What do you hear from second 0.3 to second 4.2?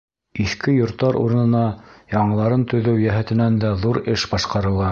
Иҫке йорттар урынына яңыларын төҙөү йәһәтенән дә ҙур